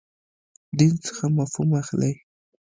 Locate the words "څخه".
1.05-1.25